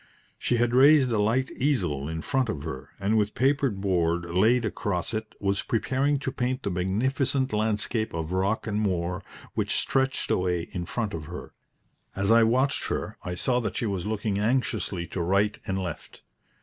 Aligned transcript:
She 0.39 0.57
had 0.57 0.73
raised 0.73 1.11
a 1.11 1.19
light 1.19 1.51
easel 1.51 2.09
in 2.09 2.23
front 2.23 2.49
of 2.49 2.63
her, 2.63 2.89
and 2.99 3.19
with 3.19 3.35
papered 3.35 3.79
board 3.81 4.25
laid 4.25 4.65
across 4.65 5.13
it, 5.13 5.35
was 5.39 5.61
preparing 5.61 6.17
to 6.21 6.31
paint 6.31 6.63
the 6.63 6.71
magnificent 6.71 7.53
landscape 7.53 8.11
of 8.11 8.31
rock 8.31 8.65
and 8.65 8.81
moor 8.81 9.21
which 9.53 9.75
stretched 9.75 10.31
away 10.31 10.63
in 10.71 10.85
front 10.87 11.13
of 11.13 11.25
her. 11.25 11.53
As 12.15 12.31
I 12.31 12.41
watched 12.41 12.85
her 12.85 13.15
I 13.23 13.35
saw 13.35 13.59
that 13.59 13.75
she 13.77 13.85
was 13.85 14.07
looking 14.07 14.39
anxiously 14.39 15.05
to 15.05 15.21
right 15.21 15.59
and 15.67 15.77
left. 15.77 16.23